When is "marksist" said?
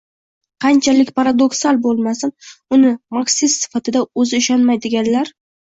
3.19-3.63